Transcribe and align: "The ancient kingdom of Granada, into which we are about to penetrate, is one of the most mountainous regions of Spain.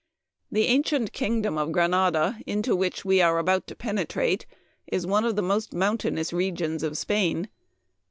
"The 0.51 0.65
ancient 0.65 1.13
kingdom 1.13 1.59
of 1.59 1.71
Granada, 1.71 2.39
into 2.47 2.75
which 2.75 3.05
we 3.05 3.21
are 3.21 3.37
about 3.37 3.67
to 3.67 3.75
penetrate, 3.75 4.47
is 4.87 5.05
one 5.05 5.25
of 5.25 5.35
the 5.35 5.43
most 5.43 5.75
mountainous 5.75 6.33
regions 6.33 6.81
of 6.81 6.97
Spain. 6.97 7.49